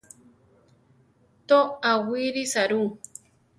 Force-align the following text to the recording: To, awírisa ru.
To, 1.47 1.59
awírisa 1.91 2.63
ru. 2.71 2.81